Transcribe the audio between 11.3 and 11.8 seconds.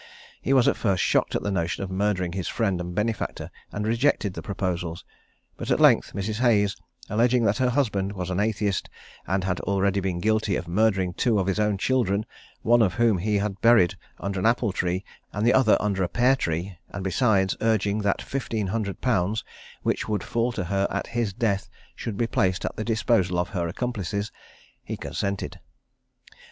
of his own